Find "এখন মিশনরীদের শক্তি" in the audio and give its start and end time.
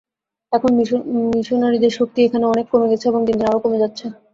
0.51-2.19